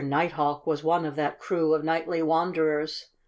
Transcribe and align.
Nighthawk 0.03 0.65
was 0.65 0.83
one 0.83 1.05
of 1.05 1.15
that 1.17 1.37
crew 1.37 1.75
of 1.75 1.83
nightly 1.83 2.23
wanderers. 2.23 3.11